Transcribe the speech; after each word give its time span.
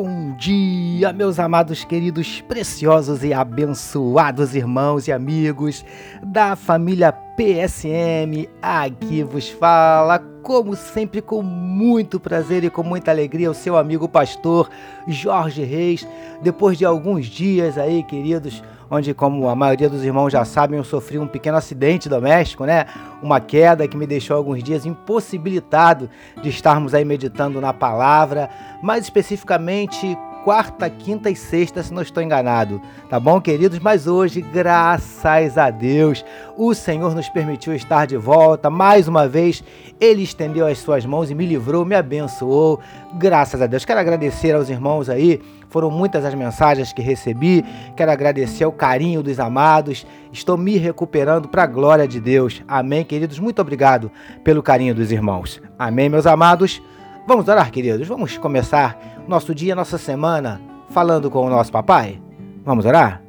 Bom 0.00 0.32
dia, 0.36 1.12
meus 1.12 1.40
amados, 1.40 1.82
queridos, 1.82 2.40
preciosos 2.42 3.24
e 3.24 3.34
abençoados 3.34 4.54
irmãos 4.54 5.08
e 5.08 5.12
amigos 5.12 5.84
da 6.22 6.54
família 6.54 7.10
PSM. 7.10 8.48
Aqui 8.62 9.24
vos 9.24 9.48
fala, 9.48 10.20
como 10.40 10.76
sempre, 10.76 11.20
com 11.20 11.42
muito 11.42 12.20
prazer 12.20 12.62
e 12.62 12.70
com 12.70 12.84
muita 12.84 13.10
alegria, 13.10 13.50
o 13.50 13.54
seu 13.54 13.76
amigo 13.76 14.08
pastor 14.08 14.70
Jorge 15.08 15.64
Reis. 15.64 16.06
Depois 16.40 16.78
de 16.78 16.84
alguns 16.84 17.26
dias 17.26 17.76
aí, 17.76 18.04
queridos, 18.04 18.62
onde, 18.90 19.12
como 19.14 19.48
a 19.48 19.54
maioria 19.54 19.88
dos 19.88 20.04
irmãos 20.04 20.30
já 20.30 20.44
sabem, 20.44 20.78
eu 20.78 20.84
sofri 20.84 21.18
um 21.18 21.26
pequeno 21.26 21.56
acidente 21.56 22.08
doméstico, 22.08 22.64
né? 22.64 22.86
Uma 23.22 23.40
queda 23.40 23.86
que 23.86 23.96
me 23.96 24.06
deixou 24.06 24.36
alguns 24.36 24.62
dias 24.62 24.86
impossibilitado 24.86 26.08
de 26.42 26.48
estarmos 26.48 26.94
aí 26.94 27.04
meditando 27.04 27.60
na 27.60 27.72
palavra, 27.72 28.48
mais 28.82 29.04
especificamente 29.04 30.16
quarta, 30.48 30.88
quinta 30.88 31.28
e 31.28 31.36
sexta, 31.36 31.82
se 31.82 31.92
não 31.92 32.00
estou 32.00 32.22
enganado. 32.22 32.80
Tá 33.10 33.20
bom, 33.20 33.38
queridos? 33.38 33.78
Mas 33.80 34.06
hoje, 34.06 34.40
graças 34.40 35.58
a 35.58 35.68
Deus, 35.68 36.24
o 36.56 36.72
Senhor 36.72 37.14
nos 37.14 37.28
permitiu 37.28 37.74
estar 37.74 38.06
de 38.06 38.16
volta. 38.16 38.70
Mais 38.70 39.06
uma 39.06 39.28
vez, 39.28 39.62
Ele 40.00 40.22
estendeu 40.22 40.66
as 40.66 40.78
suas 40.78 41.04
mãos 41.04 41.30
e 41.30 41.34
me 41.34 41.44
livrou, 41.44 41.84
me 41.84 41.94
abençoou. 41.94 42.80
Graças 43.18 43.60
a 43.60 43.66
Deus. 43.66 43.84
Quero 43.84 44.00
agradecer 44.00 44.54
aos 44.54 44.70
irmãos 44.70 45.10
aí. 45.10 45.38
Foram 45.68 45.90
muitas 45.90 46.24
as 46.24 46.32
mensagens 46.32 46.94
que 46.94 47.02
recebi. 47.02 47.62
Quero 47.94 48.10
agradecer 48.10 48.64
o 48.64 48.72
carinho 48.72 49.22
dos 49.22 49.38
amados. 49.38 50.06
Estou 50.32 50.56
me 50.56 50.78
recuperando 50.78 51.46
para 51.46 51.64
a 51.64 51.66
glória 51.66 52.08
de 52.08 52.20
Deus. 52.20 52.62
Amém, 52.66 53.04
queridos? 53.04 53.38
Muito 53.38 53.60
obrigado 53.60 54.10
pelo 54.42 54.62
carinho 54.62 54.94
dos 54.94 55.12
irmãos. 55.12 55.60
Amém, 55.78 56.08
meus 56.08 56.26
amados? 56.26 56.80
Vamos 57.28 57.46
orar, 57.46 57.70
queridos. 57.70 58.08
Vamos 58.08 58.38
começar 58.38 58.98
nosso 59.28 59.54
dia, 59.54 59.74
nossa 59.74 59.98
semana, 59.98 60.58
falando 60.88 61.30
com 61.30 61.44
o 61.44 61.50
nosso 61.50 61.70
papai? 61.70 62.18
Vamos 62.64 62.86
orar? 62.86 63.22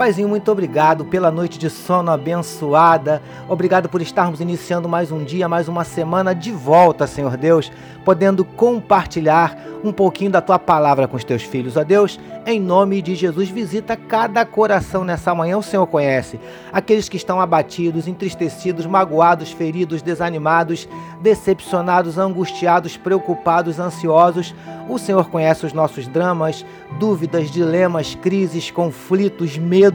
Paizinho, 0.00 0.30
muito 0.30 0.50
obrigado 0.50 1.04
pela 1.04 1.30
noite 1.30 1.58
de 1.58 1.68
sono 1.68 2.10
abençoada. 2.10 3.20
Obrigado 3.46 3.86
por 3.86 4.00
estarmos 4.00 4.40
iniciando 4.40 4.88
mais 4.88 5.12
um 5.12 5.22
dia, 5.22 5.46
mais 5.46 5.68
uma 5.68 5.84
semana 5.84 6.34
de 6.34 6.50
volta, 6.50 7.06
Senhor 7.06 7.36
Deus, 7.36 7.70
podendo 8.02 8.42
compartilhar 8.42 9.58
um 9.84 9.92
pouquinho 9.92 10.30
da 10.30 10.40
tua 10.40 10.58
palavra 10.58 11.06
com 11.06 11.18
os 11.18 11.24
teus 11.24 11.42
filhos. 11.42 11.76
Ó 11.76 11.84
Deus, 11.84 12.18
em 12.46 12.58
nome 12.58 13.02
de 13.02 13.14
Jesus, 13.14 13.50
visita 13.50 13.94
cada 13.94 14.44
coração 14.46 15.04
nessa 15.04 15.34
manhã, 15.34 15.58
o 15.58 15.62
Senhor 15.62 15.86
conhece. 15.86 16.40
Aqueles 16.72 17.06
que 17.06 17.18
estão 17.18 17.38
abatidos, 17.38 18.08
entristecidos, 18.08 18.86
magoados, 18.86 19.52
feridos, 19.52 20.00
desanimados, 20.00 20.88
decepcionados, 21.20 22.16
angustiados, 22.16 22.96
preocupados, 22.96 23.78
ansiosos. 23.78 24.54
O 24.88 24.98
Senhor 24.98 25.28
conhece 25.28 25.66
os 25.66 25.72
nossos 25.72 26.08
dramas, 26.08 26.64
dúvidas, 26.98 27.50
dilemas, 27.50 28.14
crises, 28.14 28.70
conflitos, 28.70 29.58
medos. 29.58 29.89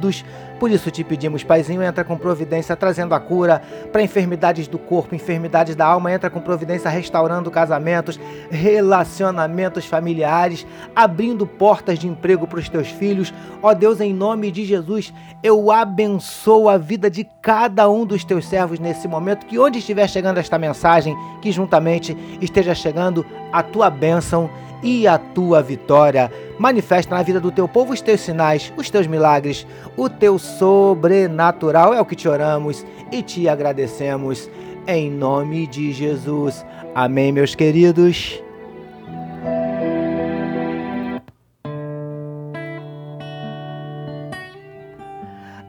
Por 0.59 0.71
isso 0.71 0.89
te 0.89 1.03
pedimos, 1.03 1.43
Paizinho, 1.43 1.83
entra 1.83 2.03
com 2.03 2.17
providência 2.17 2.75
trazendo 2.75 3.13
a 3.13 3.19
cura 3.19 3.61
para 3.91 4.01
enfermidades 4.01 4.67
do 4.67 4.79
corpo, 4.79 5.13
enfermidades 5.13 5.75
da 5.75 5.85
alma, 5.85 6.13
entra 6.13 6.29
com 6.29 6.39
providência 6.39 6.89
restaurando 6.89 7.51
casamentos, 7.51 8.19
relacionamentos 8.49 9.85
familiares, 9.85 10.65
abrindo 10.95 11.45
portas 11.45 11.99
de 11.99 12.07
emprego 12.07 12.47
para 12.47 12.59
os 12.59 12.69
teus 12.69 12.87
filhos. 12.87 13.33
Ó 13.61 13.73
Deus, 13.73 13.99
em 13.99 14.13
nome 14.13 14.49
de 14.49 14.63
Jesus, 14.63 15.13
eu 15.43 15.69
abençoo 15.69 16.69
a 16.69 16.77
vida 16.77 17.09
de 17.09 17.27
cada 17.41 17.89
um 17.89 18.05
dos 18.05 18.23
teus 18.23 18.47
servos 18.47 18.79
nesse 18.79 19.07
momento, 19.07 19.45
que 19.45 19.59
onde 19.59 19.79
estiver 19.79 20.07
chegando 20.07 20.37
esta 20.37 20.57
mensagem, 20.57 21.15
que 21.41 21.51
juntamente 21.51 22.15
esteja 22.41 22.73
chegando 22.73 23.25
a 23.51 23.61
tua 23.61 23.89
bênção 23.89 24.49
e 24.81 25.07
a 25.07 25.17
tua 25.17 25.61
vitória. 25.61 26.31
Manifesta 26.57 27.15
na 27.15 27.23
vida 27.23 27.39
do 27.39 27.51
teu 27.51 27.67
povo 27.67 27.93
os 27.93 28.01
teus 28.01 28.21
sinais, 28.21 28.71
os 28.77 28.89
teus 28.89 29.07
milagres, 29.07 29.65
o 29.97 30.09
teu 30.09 30.39
sobrenatural. 30.39 31.93
É 31.93 32.01
o 32.01 32.05
que 32.05 32.15
te 32.15 32.27
oramos 32.27 32.85
e 33.11 33.21
te 33.21 33.47
agradecemos. 33.49 34.49
Em 34.87 35.09
nome 35.09 35.67
de 35.67 35.91
Jesus. 35.91 36.65
Amém, 36.93 37.31
meus 37.31 37.55
queridos. 37.55 38.41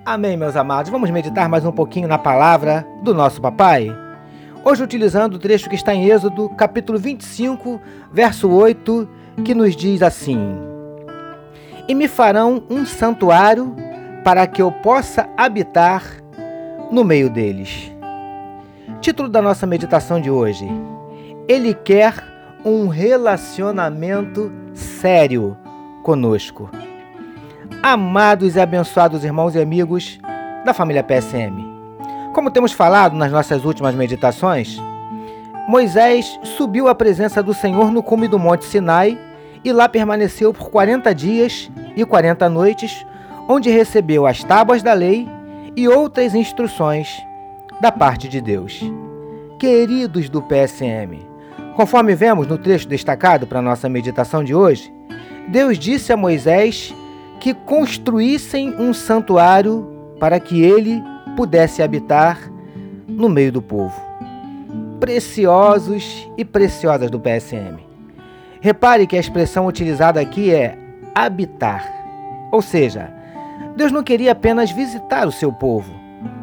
Amém, 0.04 0.36
meus 0.36 0.54
amados. 0.54 0.88
Vamos 0.88 1.10
meditar 1.10 1.48
mais 1.48 1.64
um 1.64 1.72
pouquinho 1.72 2.06
na 2.06 2.16
palavra 2.16 2.86
do 3.02 3.12
nosso 3.12 3.40
papai? 3.40 4.05
Hoje, 4.68 4.82
utilizando 4.82 5.34
o 5.34 5.38
trecho 5.38 5.70
que 5.70 5.76
está 5.76 5.94
em 5.94 6.10
Êxodo, 6.10 6.48
capítulo 6.48 6.98
25, 6.98 7.80
verso 8.12 8.50
8, 8.50 9.08
que 9.44 9.54
nos 9.54 9.76
diz 9.76 10.02
assim: 10.02 10.40
E 11.86 11.94
me 11.94 12.08
farão 12.08 12.64
um 12.68 12.84
santuário 12.84 13.76
para 14.24 14.44
que 14.44 14.60
eu 14.60 14.72
possa 14.72 15.28
habitar 15.36 16.02
no 16.90 17.04
meio 17.04 17.30
deles. 17.30 17.92
Título 19.00 19.28
da 19.28 19.40
nossa 19.40 19.68
meditação 19.68 20.20
de 20.20 20.32
hoje: 20.32 20.66
Ele 21.46 21.72
quer 21.72 22.14
um 22.64 22.88
relacionamento 22.88 24.50
sério 24.74 25.56
conosco. 26.02 26.68
Amados 27.84 28.56
e 28.56 28.60
abençoados 28.60 29.22
irmãos 29.22 29.54
e 29.54 29.60
amigos 29.60 30.18
da 30.64 30.74
família 30.74 31.04
PSM. 31.04 31.75
Como 32.36 32.50
temos 32.50 32.72
falado 32.72 33.16
nas 33.16 33.32
nossas 33.32 33.64
últimas 33.64 33.94
meditações, 33.94 34.78
Moisés 35.66 36.38
subiu 36.42 36.86
à 36.86 36.94
presença 36.94 37.42
do 37.42 37.54
Senhor 37.54 37.90
no 37.90 38.02
cume 38.02 38.28
do 38.28 38.38
Monte 38.38 38.66
Sinai 38.66 39.18
e 39.64 39.72
lá 39.72 39.88
permaneceu 39.88 40.52
por 40.52 40.68
40 40.68 41.14
dias 41.14 41.70
e 41.96 42.04
40 42.04 42.46
noites, 42.50 43.06
onde 43.48 43.70
recebeu 43.70 44.26
as 44.26 44.44
tábuas 44.44 44.82
da 44.82 44.92
lei 44.92 45.26
e 45.74 45.88
outras 45.88 46.34
instruções 46.34 47.08
da 47.80 47.90
parte 47.90 48.28
de 48.28 48.42
Deus. 48.42 48.82
Queridos 49.58 50.28
do 50.28 50.42
PSM, 50.42 51.26
conforme 51.74 52.14
vemos 52.14 52.46
no 52.46 52.58
trecho 52.58 52.86
destacado 52.86 53.46
para 53.46 53.62
nossa 53.62 53.88
meditação 53.88 54.44
de 54.44 54.54
hoje, 54.54 54.92
Deus 55.48 55.78
disse 55.78 56.12
a 56.12 56.18
Moisés 56.18 56.94
que 57.40 57.54
construíssem 57.54 58.74
um 58.78 58.92
santuário 58.92 59.95
para 60.18 60.40
que 60.40 60.62
ele 60.62 61.02
pudesse 61.36 61.82
habitar 61.82 62.50
no 63.06 63.28
meio 63.28 63.52
do 63.52 63.62
povo. 63.62 63.94
Preciosos 64.98 66.28
e 66.36 66.44
preciosas 66.44 67.10
do 67.10 67.20
PSM. 67.20 67.78
Repare 68.60 69.06
que 69.06 69.16
a 69.16 69.20
expressão 69.20 69.66
utilizada 69.66 70.20
aqui 70.20 70.52
é 70.52 70.76
habitar. 71.14 71.86
Ou 72.50 72.62
seja, 72.62 73.12
Deus 73.76 73.92
não 73.92 74.02
queria 74.02 74.32
apenas 74.32 74.70
visitar 74.70 75.26
o 75.28 75.32
seu 75.32 75.52
povo, 75.52 75.92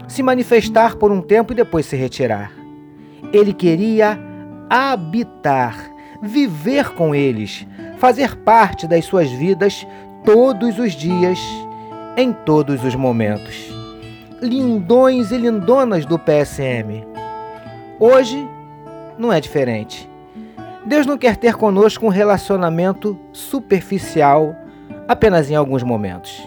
se 0.07 0.21
manifestar 0.21 0.95
por 0.95 1.11
um 1.11 1.21
tempo 1.21 1.51
e 1.51 1.55
depois 1.55 1.85
se 1.85 1.95
retirar. 1.95 2.51
Ele 3.31 3.53
queria 3.53 4.19
habitar, 4.69 5.75
viver 6.21 6.89
com 6.89 7.15
eles, 7.15 7.65
fazer 7.97 8.35
parte 8.37 8.87
das 8.87 9.05
suas 9.05 9.31
vidas 9.31 9.85
todos 10.23 10.77
os 10.79 10.93
dias, 10.93 11.39
em 12.15 12.31
todos 12.31 12.83
os 12.83 12.95
momentos 12.95 13.83
lindões 14.43 15.31
e 15.31 15.37
lindonas 15.37 16.05
do 16.05 16.19
PSM. 16.19 17.05
Hoje 17.97 18.45
não 19.17 19.31
é 19.31 19.39
diferente. 19.39 20.09
Deus 20.85 21.05
não 21.05 21.17
quer 21.17 21.37
ter 21.37 21.55
conosco 21.55 22.05
um 22.05 22.09
relacionamento 22.09 23.17
superficial 23.31 24.53
apenas 25.07 25.49
em 25.49 25.55
alguns 25.55 25.81
momentos. 25.81 26.43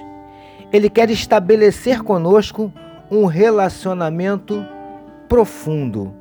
Ele 0.71 0.91
quer 0.91 1.11
estabelecer 1.11 2.03
conosco 2.03 2.71
um 3.11 3.25
relacionamento 3.25 4.63
profundo, 5.27 6.15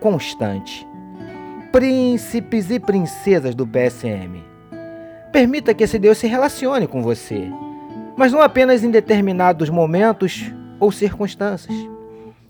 constante. 0.00 0.84
Príncipes 1.70 2.68
e 2.70 2.80
princesas 2.80 3.54
do 3.54 3.66
PSM. 3.66 4.42
Permita 5.30 5.72
que 5.72 5.84
esse 5.84 5.98
Deus 5.98 6.18
se 6.18 6.26
relacione 6.26 6.86
com 6.88 7.00
você, 7.00 7.48
mas 8.16 8.32
não 8.32 8.40
apenas 8.40 8.82
em 8.84 8.90
determinados 8.90 9.68
momentos 9.68 10.52
ou 10.78 10.90
circunstâncias. 10.92 11.76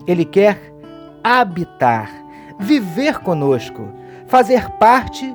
Ele 0.07 0.25
quer 0.25 0.73
habitar, 1.23 2.09
viver 2.59 3.19
conosco, 3.19 3.87
fazer 4.27 4.69
parte 4.71 5.33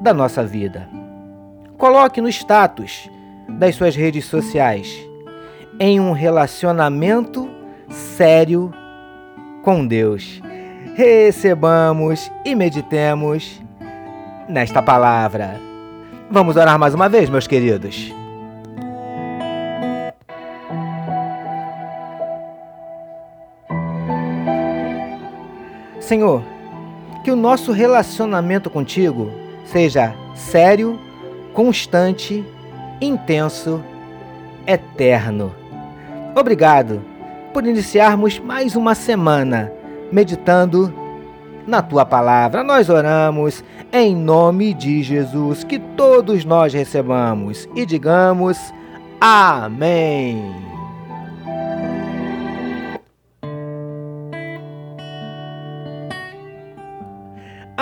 da 0.00 0.14
nossa 0.14 0.44
vida. 0.44 0.88
Coloque 1.76 2.20
no 2.20 2.28
status 2.28 3.10
das 3.48 3.74
suas 3.74 3.94
redes 3.96 4.24
sociais 4.24 5.06
em 5.78 5.98
um 5.98 6.12
relacionamento 6.12 7.50
sério 7.88 8.72
com 9.62 9.86
Deus. 9.86 10.42
Recebamos 10.94 12.30
e 12.44 12.54
meditemos 12.54 13.60
nesta 14.48 14.82
palavra. 14.82 15.58
Vamos 16.30 16.56
orar 16.56 16.78
mais 16.78 16.94
uma 16.94 17.08
vez, 17.08 17.28
meus 17.30 17.46
queridos. 17.46 18.12
Senhor, 26.10 26.42
que 27.22 27.30
o 27.30 27.36
nosso 27.36 27.70
relacionamento 27.70 28.68
contigo 28.68 29.30
seja 29.64 30.12
sério, 30.34 30.98
constante, 31.54 32.44
intenso, 33.00 33.80
eterno. 34.66 35.54
Obrigado 36.34 37.00
por 37.54 37.64
iniciarmos 37.64 38.40
mais 38.40 38.74
uma 38.74 38.96
semana 38.96 39.72
meditando 40.10 40.92
na 41.64 41.80
tua 41.80 42.04
palavra. 42.04 42.64
Nós 42.64 42.88
oramos 42.88 43.62
em 43.92 44.12
nome 44.16 44.74
de 44.74 45.04
Jesus, 45.04 45.62
que 45.62 45.78
todos 45.78 46.44
nós 46.44 46.74
recebamos 46.74 47.68
e 47.72 47.86
digamos 47.86 48.58
amém. 49.20 50.69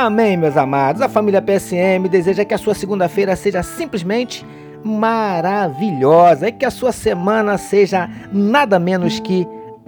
Amém, 0.00 0.36
meus 0.36 0.56
amados. 0.56 1.02
A 1.02 1.08
família 1.08 1.42
PSM 1.42 2.08
deseja 2.08 2.44
que 2.44 2.54
a 2.54 2.58
sua 2.58 2.72
segunda-feira 2.72 3.34
seja 3.34 3.64
simplesmente 3.64 4.46
maravilhosa 4.84 6.46
e 6.46 6.52
que 6.52 6.64
a 6.64 6.70
sua 6.70 6.92
semana 6.92 7.58
seja 7.58 8.08
nada 8.32 8.78
menos 8.78 9.18
que 9.18 9.44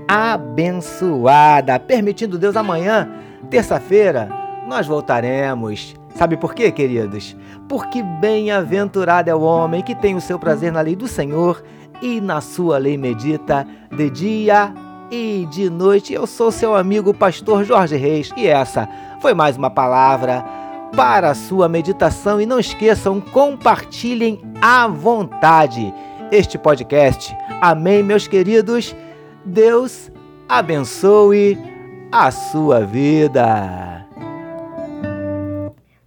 abençoada. 0.09 1.79
Permitindo 1.79 2.39
Deus, 2.39 2.57
amanhã, 2.57 3.09
terça-feira, 3.49 4.29
nós 4.67 4.85
voltaremos. 4.85 5.95
Sabe 6.17 6.37
por 6.37 6.55
quê, 6.55 6.73
queridos? 6.73 7.37
Porque 7.69 8.03
bem-aventurado 8.03 9.31
é 9.31 9.35
o 9.35 9.43
homem 9.43 9.81
que 9.81 9.95
tem 9.95 10.17
o 10.17 10.21
seu 10.21 10.41
prazer 10.41 10.73
na 10.73 10.81
lei 10.81 10.97
do 10.97 11.06
Senhor 11.06 11.63
e 12.03 12.21
na 12.21 12.41
sua 12.41 12.79
lei 12.79 12.99
medita 12.99 13.65
de 13.97 14.11
dia 14.11 14.75
e 15.09 15.47
de 15.53 15.71
noite. 15.71 16.13
Eu 16.13 16.27
sou 16.27 16.51
seu 16.51 16.75
amigo 16.75 17.15
pastor 17.15 17.63
Jorge 17.63 17.95
Reis 17.97 18.33
e 18.37 18.49
essa 18.49 18.89
foi 19.20 19.34
mais 19.34 19.56
uma 19.56 19.70
palavra 19.70 20.43
para 20.96 21.31
a 21.31 21.34
sua 21.34 21.69
meditação 21.69 22.40
e 22.40 22.46
não 22.46 22.58
esqueçam, 22.58 23.20
compartilhem 23.20 24.40
à 24.61 24.88
vontade 24.88 25.94
este 26.32 26.58
podcast. 26.58 27.37
Amém, 27.61 28.02
meus 28.02 28.26
queridos. 28.26 28.96
Deus 29.44 30.11
abençoe 30.49 31.58
a 32.11 32.31
sua 32.31 32.84
vida. 32.84 34.06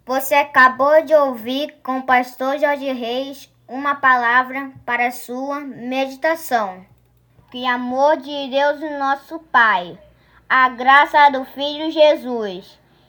Você 0.06 0.36
acabou 0.36 1.04
de 1.06 1.13
ouvir 1.13 1.75
com 1.83 2.00
o 2.00 2.04
pastor 2.04 2.57
Jorge 2.60 2.92
Reis 2.92 3.50
uma 3.68 3.95
palavra 3.95 4.71
para 4.86 5.07
a 5.07 5.12
sua 5.12 5.60
meditação. 5.60 6.83
Que 7.51 7.65
amor 7.68 8.18
de 8.18 8.50
Deus, 8.50 8.80
nosso 9.00 9.39
Pai, 9.51 9.98
a 10.50 10.68
graça 10.69 11.30
do 11.30 11.45
Filho 11.45 11.92
Jesus 11.92 12.83